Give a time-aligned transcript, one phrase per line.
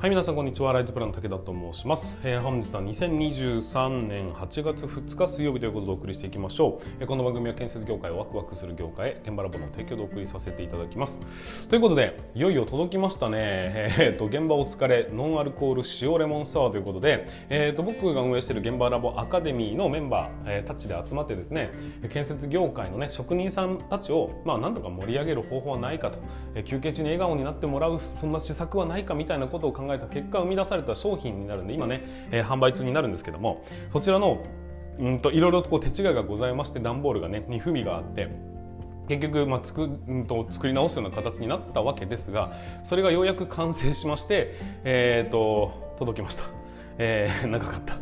[0.00, 0.72] はい皆さんこんにちは。
[0.72, 11.20] ライズプランの武田と申します、えー、本日は2023年8月2日水曜日ということでお送りしていきましょう、えー、この番組は建設業界をワクワクする業界へ現場ラボの提供でお送りさせていただきます。
[11.68, 13.36] ということでいよいよ届きましたね。
[14.00, 21.72] えー、と現場お疲れノンアルコール塩レモンサワーということで、えー、と僕が運営している現場ラボアカデミーのメンバー、えー、たちで集まってですね
[22.10, 26.20] 建設業界のね職人さんたちをまあなんとか盛り上げる方法はないかと、
[26.54, 34.44] えー、休憩中に笑顔になってもらうそんな施策はないかみたいなことを考えた結果生み出された商品になるんで今ね、えー、販売中になるんですけどもそちらの
[34.98, 38.28] うんといろいろとこう手違いがございまして段ボールがね2不備があって
[39.08, 42.52] 結局、まあ、つくんと作り直すような形になったわけですが
[42.84, 44.54] それがようやく完成しまして、
[44.84, 46.44] えーと届きました、
[46.96, 47.94] えー、長かった。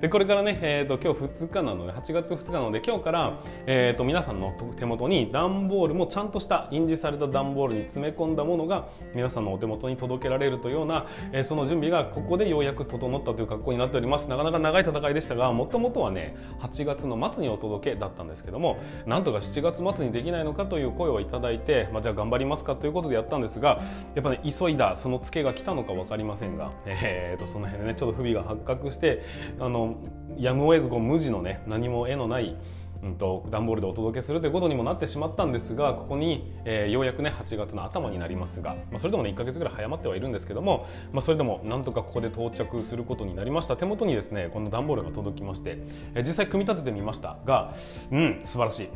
[0.00, 14.26] でこれからね、えーと、今日2日なので8月2日なので今日から、えーと、皆さんの手元に段ボールもちゃんとした印字された段ボールに詰め込んだものが皆さんのお手元に届けられるというような、えー、その準備がここでようやく整ったという格好になっております。
[14.28, 23.82] なかなか長い戦いでしたがもともとはね8月の末にお届けだったんですけどもなんとか7月末にできないのかという声をいただいて、まあ、じゃあ頑張りますかということでやったんですが
[24.14, 29.22] やっぱね急いだそのツケが来たのか分かりませんが、えーと、その辺でねちょっと不備が発覚して
[29.58, 29.89] あの
[30.36, 32.56] やむを得ずこう無地のね何も絵のない
[33.02, 43.76] うんと、段ボールでお届けするということにもなってしまったんですがここに、えー、ようやくね8月の頭になりますが、まあ、それでもね1か月ぐらい早まってはいるんですけども、まあ、それでもなんとかここで到着することになりました。
[43.76, 45.78] 手元にですねこの段ボールが届きまして、
[46.14, 47.74] えー、実際組み立ててみましたが
[48.10, 48.88] うん素晴らしい。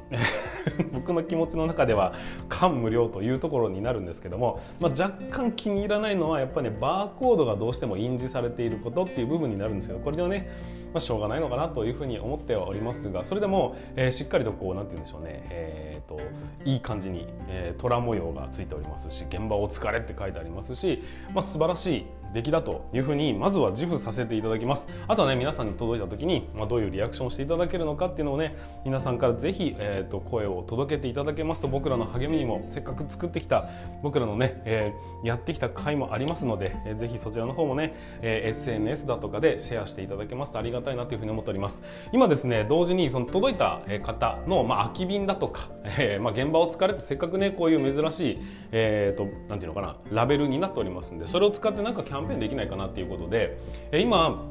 [0.92, 2.14] 僕の気持ちの中では
[2.48, 10.50] 感無量というところになるんですけども、まあ、若干気に入らないのはやっぱりねバーコードがどうしても印字されていることっていう部分になるんですけどこれではね、
[10.92, 16.20] まあ、しょうがないのかなというふうに思ってはおりますがそれでも、えー、しっかりとこうなんて言うんでしょうね、えーと、
[16.64, 24.86] いい感じに、えー、虎模様がついておりますし現場お疲れって書いてありますし、まあ、素晴らしい出来だというふうにまずは自負させていただきます。
[25.06, 33.68] あとはね皆さんに届いた時に、まあ、どういうリアクションをしていただけるのかっていうのをね皆さんからぜひ、えーと、声を届けていただけますと僕らの励みにもせっかく作ってきた
[34.02, 41.82] 僕らのね、えー、やってきた回もありますので、えー、ぜひそちらの方もね、えー、SNS だとかでシェアしていただけますとありがたいなというふうに思っております。
[42.12, 48.38] 今ですね同時にその届いた方の、まあ、空き瓶だとか、えーまあ、現場を使われてせっかくねこういう珍しい、
[48.72, 53.58] えーと、なんていうのかなラベルになっておりますんでそれを使ってなんかキャンペーンできないかなっていうことで
[53.92, 54.42] 今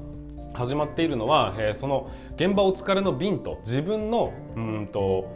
[0.53, 5.31] 始まっているのは、えー、その現場お疲れの瓶と自分のうんと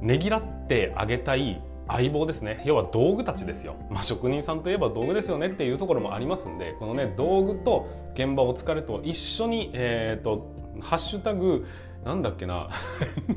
[0.00, 2.62] ねぎらってあげたい相棒ですね。
[2.64, 11.66] 要は道具たちですよ、まあ、職人さんといえば道具ですよねっていうところもありますんでこのね道具と現場お疲れと一緒にえっ、ー、とハッシュタグ
[12.04, 12.68] なんだっけな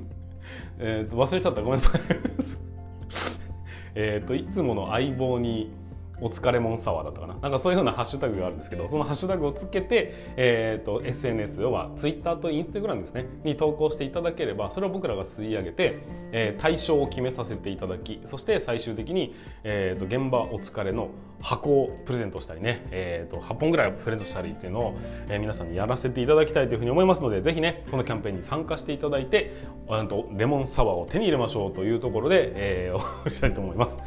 [0.80, 1.62] えと忘れちゃった。
[1.62, 2.02] ごめんなさい。
[3.96, 5.72] えっといつもの相棒に
[6.22, 16.00] お疲れもんサワーだったかななんかそういうようなハッシュタグがあるんですけどそのハッシュタグをつけて、えーと、SNS 要は Twitter と Instagram ですねに投稿していただければそれを僕らが吸い上げて、
[16.32, 21.10] えー、対象を決めさせていただきそして最終的に、えーと、現場お疲れの
[21.42, 24.98] 箱をプレゼントしたりね、えーと、8本ぐらいプレゼントしたりっていうのを、
[25.28, 29.54] えー、皆さんにやらせていただきたいというふうに思いますのでぜひねこのキャンペーンに参加していただいて
[29.88, 34.02] とレモンサワーを手に入れましょうというところで、えー、 したいと思います。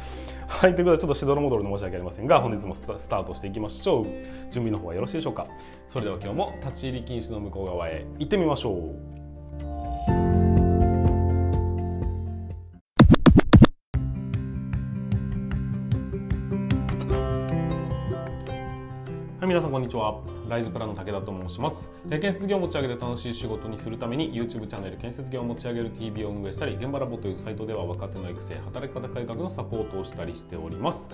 [0.49, 4.05] はい、ということでちょっとしどろもどろで申し訳ありませんが本日もスタートしていきましょう。
[4.51, 5.47] 準備の方はよろしいでしょうか？
[5.87, 8.05] それでは今日も立ち入り禁止の向こう側へ。
[8.17, 8.75] 行ってみましょう。
[19.39, 20.38] はい皆さんこんにちは。
[20.49, 21.91] ライズプランの武田と申します。
[22.09, 31.09] 建設業を持ち上げて楽しい仕事にするために YouTube チャンネル建設業を持ち上げる TV を運営したり現場ラボというサイトでは若手の育成働き方改革のサポートをしたりしております。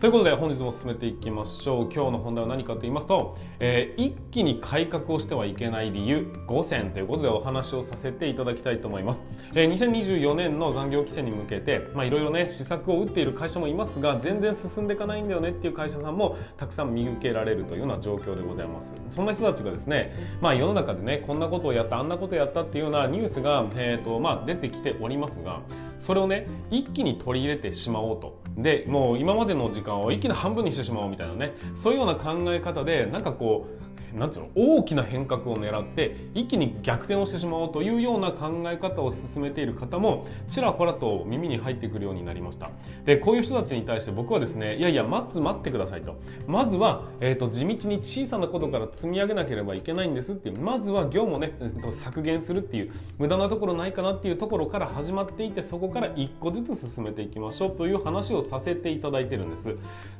[0.00, 1.84] ということで本日も進めていきましょう。
[1.84, 18.71] 今日の本題は何かと言いますと、えー、一気に改革をしてはいけない理由5選ということでお話をさせていただきたいと思います、えー、2024年の残業規制に向けていろいろね施策を打っている会社もいますが全然進んでいかないんだよねっていう会社さんもたくさん見受けられるというような状況でございます。
[19.10, 25.60] そんな人たちがですね、まあ、世の中でねこんなことをやったあんなことをやったっていうようなニュースが、えーとまあ、出てきておりますが
[25.98, 28.40] それをね一気に取り入れてしまおうと。
[28.56, 42.70] でもう今までの時間を一気に半分にしてしまおうみたいなねそういうような考え方でなんかこうなんていうの大きな変革を狙って一気に逆転をしてしまおうというような考え方を進めている方もちらほらと耳に入ってくるようになりました。
[43.04, 46.18] でこういう人たちに対して僕はですねいやいや待つ待ってくださいと。
[46.46, 51.52] まずは、えーと、地道に小さなことから積み上げなければいけないんですっていうまずは業務ね
[51.92, 59.76] 削減するっていう無駄なところないかなっていうところから始まっていてそこから一個ずつ進めていきましょうという話をさせていただいてるんです。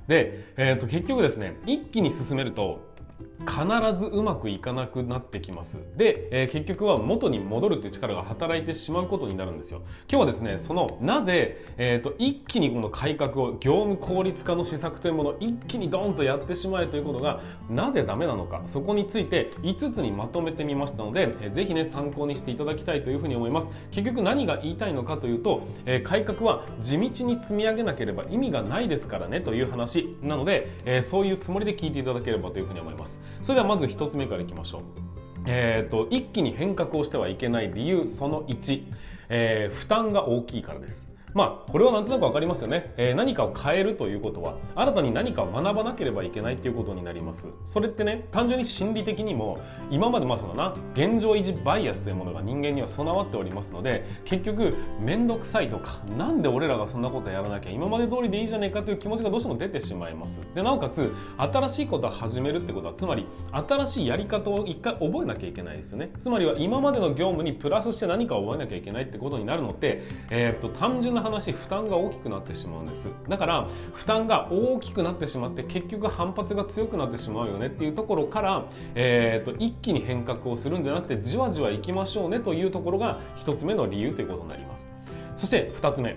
[0.09, 2.92] で、えーと結局ですね一気に進めると
[3.41, 5.79] 必ずうまくいかなくなってきます。
[5.97, 9.83] で、えー、結局は元に戻るという力が働いてしまうことになるんですよ。
[10.09, 23.71] 今日はですねそのなぜ、えーと、一気にこの改革を業務効率化の施策というものを一気にドンとやってしまえということがなぜダメなのかそこについて5つにまとめてみましたので、えー、ぜひね参考にしていただきたいというふうに思います。
[23.91, 33.12] 結局何が言いたいのかというと、えー、改革は地道に積み上げなければ意味がないですからねという話なので、えー、そういうつもりで聞いていただければというふうに思います。
[33.43, 34.83] それではまず1つ目からいきましょう。
[35.47, 38.83] えーと、一気に変革をしてはいけない理由その1、
[39.29, 41.12] えー、負担が大きいからです。
[41.35, 47.49] まあこれはなんとなく分かりますよね、えー、何かを変えるということは新たに何かを学ばなければいけないっていうことになります。
[47.65, 49.59] それってね単純に心理的にも
[49.91, 60.41] 今までまあそのな現状維持バイアスというものが人間には備わっておりますので結局面倒くさいとかなんで俺らがそんなことやらなきゃ今まで通りでいいじゃねえかという気持ちがどうしても出てしまいます。
[60.55, 66.11] でなおかつ新しいことを始めるってことはつまり新しいやり方を一回覚えなきゃいけないですよね。
[66.21, 73.09] つまりは今までの業務にプラスして何かを覚えなきゃいけないってことになるので、えー、っと単純な話負担が大きくなってしまうんです。
[73.29, 84.89] だから負担が大きくなってしまって結局反発が強くなってしまうよねっていうところから、えーと、一気に変革をするんじゃなくてじわじわいきましょうねというところが1つ目の理由ということになります。
[85.37, 86.17] そして2つ目。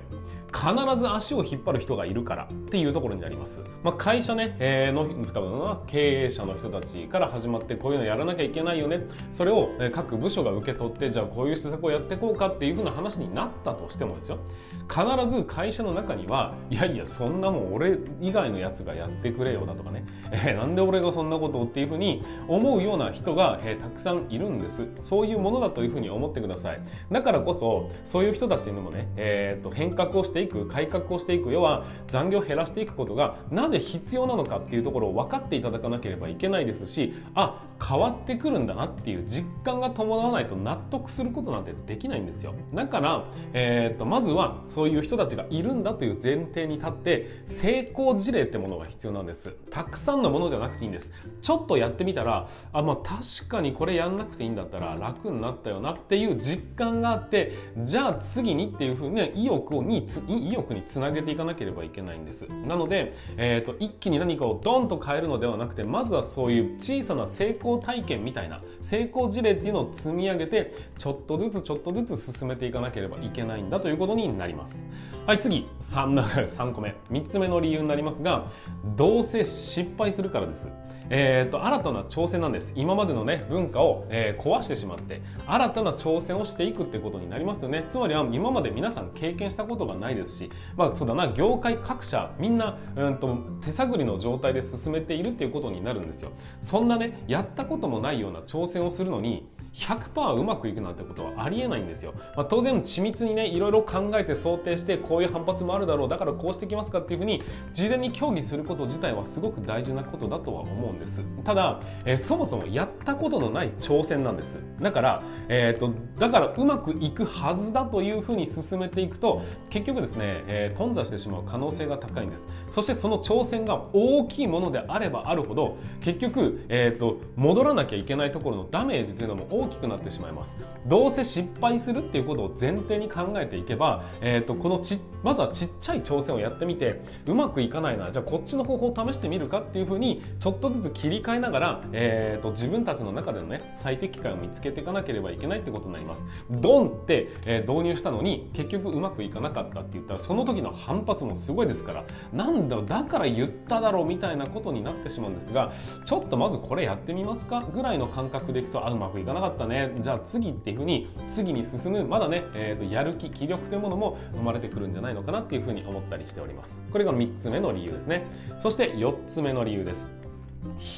[0.55, 3.61] 必ず足を引っ張る人がいるからっていうところになります。
[3.83, 9.01] まあ、会社ね、えー、の経営者の人たちから始まってこういうのやらなきゃいけないよね。
[9.31, 14.39] それを各部署が受け取ってじゃあこういう施策をやっていこうかっていうふうな話になったとしてもですよ。
[14.87, 24.87] 必ず会社の中にはいやいやそんなもん俺以外のやつがやってくれよだとかね、えー、なんで俺がそんなことをっていうふうに思うような人が、えー、たくさんいるんです。
[25.03, 26.81] そういうものだというふうに思ってください。
[27.11, 42.53] だからこそそういう人たちにもね、えー、と変革をしていく改革をしていく要は残業を減らしていくことがなぜ必要なのかっていうところを分かっていただかなければいけないですしあ変わってくるんだなっていう実感が伴わないと納得することなんてできないんですよ。
[42.73, 49.55] だから、えー、とまずはそういう人たちがいるんだという前提に立って成功事例ってものが必要なんです。
[49.71, 51.13] たくさんのものじゃなくていいんです。
[51.41, 57.51] ちょっとやってみたらあまあ確かにこれやんなくていいんだったら楽になったよなっていう実感があって
[57.83, 62.47] じゃあ次にっていうふうに、意欲をにつ意欲につなげていかなければいけないんです。
[62.47, 74.87] なので、えーと、一気に何かをドンと変えるのではなくてまずはそういう小さな成功体験みたいな成功事例っていうのを積み上げてちょっとずつちょっとずつ進めていかなければいけないんだということになります。
[75.25, 75.67] はい次。
[75.79, 76.95] 3, 3 個目。
[77.09, 78.47] 3つ目の理由になりますが
[78.95, 80.69] どうせ失敗するからです。
[81.09, 82.73] えーと、新たな挑戦なんです。
[82.75, 87.85] 今までの、ね、文化を、えー、壊してしまって新たな挑戦をしていくってことになりますよね。
[87.89, 96.31] つまりは今まで皆さん経験したことがないですし、まあ、そうだな業界各社みんな、うんと、手探りの状態で進めているっていうことになるんですよ。
[96.59, 111.21] そんなねやったこともないような挑戦をするのに100%うまくいくなんてことはありえないんですよ、まあ、当然緻密にねいろいろ考えて想定してこういう反発もあるだろうだからこうしてきますかっていうふうに事前に協議すること自体はすごく大事なことだとは思うんです。
[111.43, 114.57] ただ、えー、そもそもやったことのない挑戦なんです。
[114.79, 122.45] だから、えーと、だからうまくいくはずだというふうに進めていくと結局ですね、えー、頓挫してしまう可能性が高いんです。
[122.71, 130.57] そしてその挑戦が大きいものであればあるほど結局、えーと戻らなきゃいけないところのダメージというのも大きくなってしまいます。
[130.85, 146.25] どうせ失敗するっていうことを前提に考えていけば、えーと、このちまずはちっちゃい挑戦をやってみてうまくいかないなじゃあこっちの方法を試してみるかっていうふうにちょっとずつ切り替えながら、えーと、自分たちの中でのね最適解を見つけていかなければいけないってことになります。
[146.49, 155.73] ドンって、えー、導入したのに結局うまくいかなかったって言ったらその時の反発もすごいですからなんだだから言っただろうみたいなことになってしまうんですが
[156.05, 157.61] ちょっとまずこれやってみますか？
[157.73, 159.91] ぐらいの感覚でいくとあうまくいかなかったね。
[160.01, 166.81] じゃあ次っていうふうに次に進むまだね、えーと、やる気気力というものも生まれてくるんじゃないのかなっていうふうに思ったりしております。
[166.91, 168.27] これが3つ目の理由ですね。
[168.59, 170.11] そして4つ目の理由です。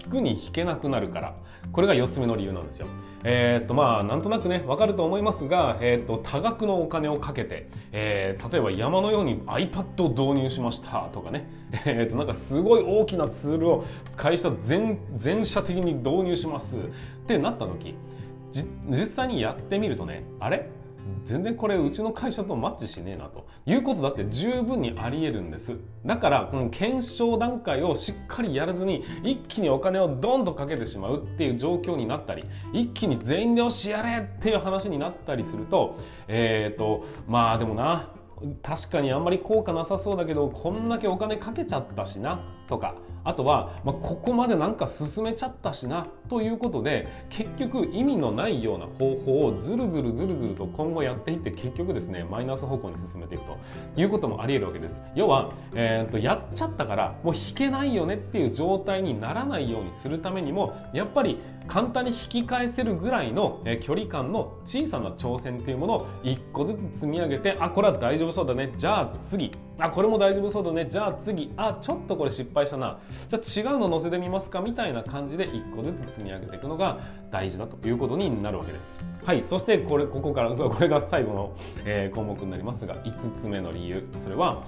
[0.06, 1.36] 引くに引けなくなるから。
[1.72, 2.88] これが4つ目の理由なんですよ。
[3.24, 11.50] えー、っとまあなんとなくねわかると思いますが、えー、っと多額のお金をかけて、えー、例えば山のように iPad を導入しましたとかね、
[11.86, 16.78] え、っとなんかすごい大きなツールを会社全全社的に導入します。
[16.78, 16.80] っ
[17.28, 17.96] てなった時
[18.90, 20.70] 実際にやってみるとねあれ？
[21.26, 25.76] 全然これうちの会社とマッチしねえなということだって十分にあり得るんです。
[26.06, 35.98] だからこの検証段階をしっかりやらずに一気にお金をドンとかけてしまうっていう状況になったり一気に全員で押しやれっていう話になったりすると
[36.28, 38.12] えっ、ー、とまあでもな
[38.62, 53.58] 確かにあんまり効果なさそうだけどこんだけお金かけちゃったしなとかあとは、まあ、ここまでなんか進めちゃったしなということで結局意味のないような方法をずるずるずるずると今後やっていって結局ですねマイナス方向に進めていくと
[53.96, 55.04] いうこともあり得るわけです。
[55.16, 69.52] 要は、えーと、やっちゃったからもう引けないよねっていう状態にならないようにするためにもやっぱり簡単に引き返せるぐらいの距離感の小さな挑戦というものを一個ずつ積み上げてあこれは大丈夫そうだねじゃあ次。
[69.80, 71.54] あこれも大丈夫そうだねじゃあ次。
[71.56, 73.00] あちょっとこれ失敗したな。
[73.30, 79.00] じゃあ違うの載せてみますかみたいな感じで一個ずつ積み上げていくのが大事だということになるわけです。
[79.24, 79.44] はい。
[79.44, 81.54] そしてこれここからこれが最後の、
[81.86, 84.08] えー、項目になりますが5つ目の理由。
[84.20, 84.64] それは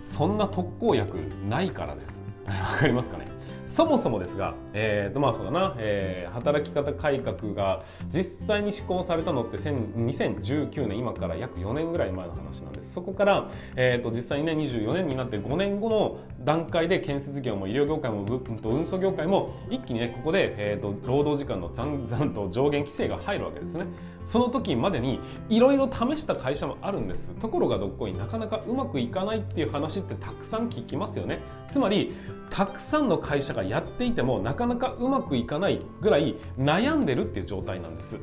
[0.00, 2.22] そんな特効薬ないからです。
[2.46, 3.35] わかりますかね？
[3.66, 12.92] そもそもですが、えーとまあそうだなえー、働き方改革が実際に施行されたのって2019年今から約4年ぐらい前の話なんです。
[12.92, 18.24] そこから、えーと、実際にね24年になって5年後の段階で建設業も医療業界も
[18.64, 23.86] 運送業界も一気にねここで、えーと、労働時間の残残と上限規制が入るわけですね。
[24.26, 27.30] その時までにいろいろ試した会社もあるんです。
[27.36, 31.38] ところがどっこいなかなかうまくいかないっていう話ってたくさん聞きますよね。
[31.70, 32.12] つまり
[32.50, 38.18] たくさんの会社がやっていてもなかなかうまくいかないぐらい悩んでるっていう状態なんです。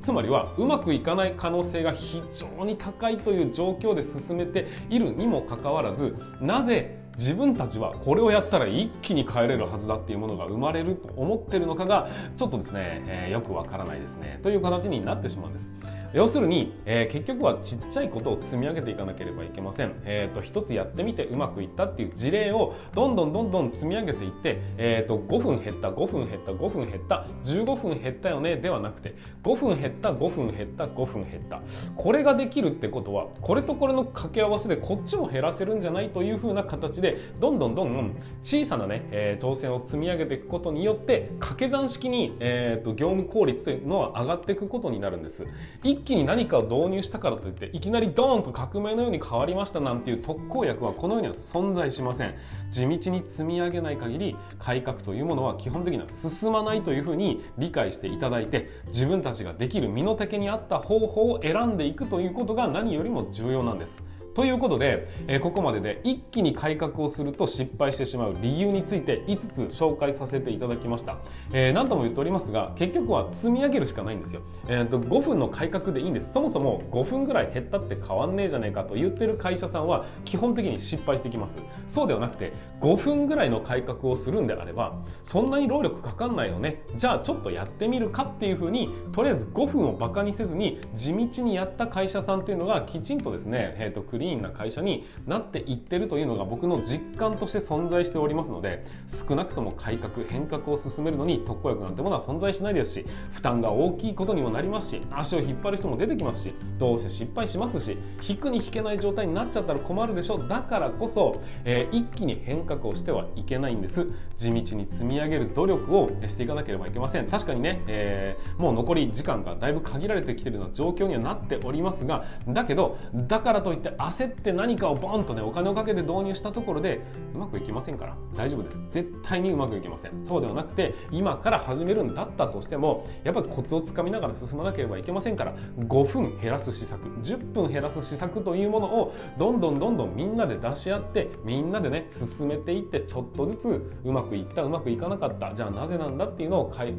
[0.00, 12.08] つまりはうまくいかない可能性が非常に高いという状況で進めているにもかかわらずなぜ自分たちはこれをやったら一気に帰れるはずだっていうものが生まれると思ってるのかが
[12.38, 14.40] ちょっとですね、えー、よくわからないですね。
[14.42, 15.74] という形になってしまうんです。
[16.12, 31.60] 要するに、えー、結局はちっちゃいことを積み上げていかなければいけません、えーと、一つやってみてうまくいったっていう事例をどんどんどんどん積み上げていって、えーと、5分減った5分減った5分減った15分減ったよねではなくて5分減った5分減った5分減った。
[31.96, 45.46] これができるってことはこれとこれの掛け合わせでこっちも減らせるんじゃないというふうな形でどんどんどんどん小さなね、えー、挑戦を積み上げていくことによって掛け算式に、えーと、業務効率というのは上がっていくことになるんです。
[45.82, 52.34] 一気に何かを導入したからといっていきなりドーンと革命のように変わりましたなんていう特効薬はこの世には存在しません。
[52.70, 64.02] 地道に積み上げない限り改革というものは基本的には進まないというふうに理解していただいて自分たちができる身の丈に合った方法を選んでいくということが何よりも重要なんです
[64.34, 71.18] ということで、えー、ここまでで一気に改革をすると失敗してしまう理由について5つ紹介させていただきました、
[71.52, 76.32] えー、何度も言っておりますが結局は積み上げるしかないんですよ、えーと、5分の改革でいいんです。
[76.32, 81.58] そもそも5分ぐらい減ったって変わんねえじゃねえかと言ってる会社さんは基本的に失敗してきます。
[81.86, 86.82] そうではなくて5分ぐらいの改革をするんであればそんなに労力かかんないよね。
[86.96, 107.96] じゃあちょっとやってみるかっていうふうにとりあえず5分をバカにせずに地道にやった会社さんっていうのがきちんとですね、えーと、リーンな会社になっていってるというのが僕の実感として存在しておりますので少なくとも改革変革を進めるのに特効薬なんてものは存在しないですし負担が大きいことにもなりますし足を引っ張る人も出てきますしどうせ失敗しますし
[108.26, 114.06] 引くに引けない状態になっちゃったら困るでしょだからこそ、えー、一気に変革をしてはいけないんです。
[114.36, 117.26] 地道に積み上げる努力をしていかなければいけません。
[117.26, 127.00] 確かにね、えー、もう残り時間がだいぶ限られてきてるような状況にはなっておりますがだけどだからといって焦って何かをボンとねお金をかけて導入したところで
[127.34, 128.82] うまくいきませんから大丈夫です。
[128.90, 130.12] 絶対にうまくいきません。
[130.24, 145.54] そうではなくて今から始めるんだったとしてもやっぱりコツをつかみながら進まなければいけませんから5分減らす施策10分減らす施策というものをどんどんどんどんみんなで出し合ってみんなでね進めていってちょっとずつうまくいったうまくいかなかった。
[145.54, 146.90] じゃあなぜなんだっていうのを改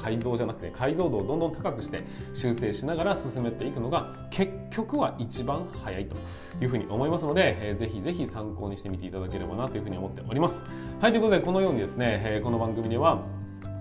[0.00, 6.16] 改造じゃなくて解像度をどんどん高くして修正しながら進めていくのが結局は一番早いと。
[6.60, 10.64] いうふうに思いますので、えー、ぜひぜひ参考にしてみていただければなというふうに思っております。
[11.00, 13.22] はい、ということでこのようにですね、えー、この番組では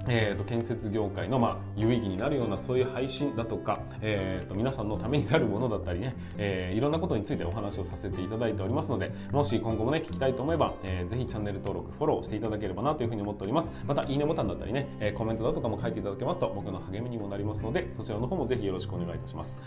[0.08, 13.72] えーと、建設業界の、まあ、有意義になるようなそういう配信だとか、えーと、皆さんのためになるものだったりね、えー、いろんなことについてお話をさせていただいておりますのでもし今後もね聞きたいと思えば、えー、ぜひチャンネル登録フォローしていただければなというふうに思っております。
[13.86, 19.62] またいいねボタンだったりね、え、コメントだとかも書いていただけますと僕の励みにもなりますのでそちらの方もぜひよろしくお願いいたします。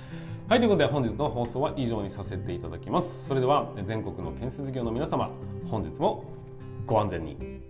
[0.48, 3.26] はいということで本日の放送は以上にさせていただきます。
[3.26, 5.30] それでは全国の建設業の皆様
[5.68, 6.24] 本日も
[6.86, 7.66] ご安全に。